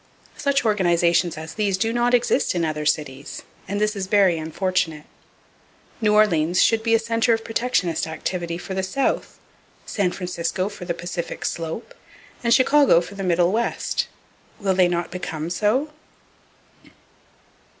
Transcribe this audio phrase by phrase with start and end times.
[0.35, 5.03] Such organizations as these do not exist in other cities; and this is very unfortunate.
[6.01, 9.37] New Orleans should be a center of protectionist activity for the South,
[9.85, 11.93] San Francisco for the Pacific slope,
[12.43, 14.07] and Chicago for the Middle West.
[14.59, 15.91] Will they not become so?